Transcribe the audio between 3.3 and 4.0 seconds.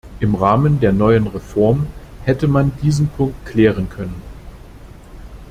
klären